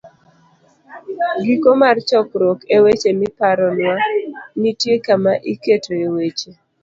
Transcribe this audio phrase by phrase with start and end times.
[1.09, 3.93] ii- Giko mar chokruok E weche miparonwa,
[4.61, 6.49] nitie kama iketoe weche